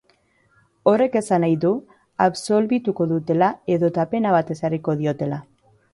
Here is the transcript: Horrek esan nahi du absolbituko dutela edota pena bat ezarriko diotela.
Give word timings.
Horrek 0.91 1.17
esan 1.19 1.45
nahi 1.45 1.57
du 1.65 1.73
absolbituko 2.27 3.07
dutela 3.13 3.51
edota 3.77 4.07
pena 4.15 4.33
bat 4.37 4.51
ezarriko 4.57 5.01
diotela. 5.03 5.41